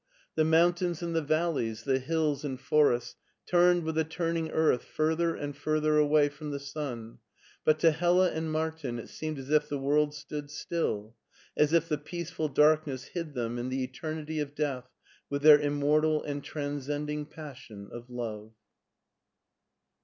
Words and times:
The 0.33 0.43
mountains 0.43 1.03
and 1.03 1.15
the 1.15 1.21
valleys, 1.21 1.83
the 1.83 1.99
hills 1.99 2.43
and 2.43 2.59
forests, 2.59 3.15
turned 3.45 3.83
with 3.83 3.93
the 3.93 4.03
turning 4.03 4.49
earth 4.49 4.83
further 4.83 5.35
and 5.35 5.55
further 5.55 5.99
away 5.99 6.27
from 6.27 6.49
the 6.49 6.59
sun, 6.59 7.19
but 7.63 7.77
to 7.81 7.91
HeUa 7.91 8.33
and 8.35 8.51
Martin 8.51 8.97
it 8.97 9.09
seemed 9.09 9.37
as 9.37 9.51
if 9.51 9.69
the 9.69 9.77
world 9.77 10.15
stood 10.15 10.49
still, 10.49 11.13
as 11.55 11.71
if 11.71 11.87
the 11.87 11.99
peaceful 11.99 12.47
darkness 12.47 13.03
hid 13.09 13.35
them 13.35 13.59
in 13.59 13.69
the 13.69 13.83
eternity 13.83 14.39
of 14.39 14.55
death 14.55 14.89
with 15.29 15.43
their 15.43 15.59
immortal 15.59 16.23
and 16.23 16.43
tran* 16.43 16.79
scending 16.79 17.29
passion 17.29 17.87
of 17.91 18.09
love. 18.09 18.53